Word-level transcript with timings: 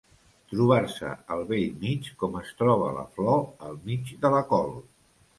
Trobar-se 0.51 1.09
al 1.33 1.43
bell 1.51 1.75
mig 1.83 2.07
com 2.23 2.37
es 2.39 2.49
troba 2.61 2.87
la 2.95 3.03
flor 3.19 3.37
al 3.67 3.77
mig 3.91 4.09
de 4.25 4.33
la 4.37 4.41
col. 4.55 4.73